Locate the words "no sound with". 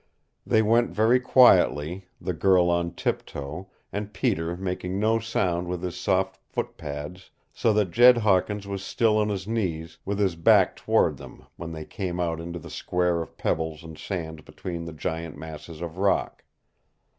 4.99-5.83